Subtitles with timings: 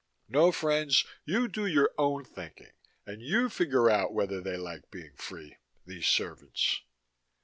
[0.27, 2.71] No, friends, you do your own thinking
[3.05, 6.81] and you figure out whether they liked being free, these servants.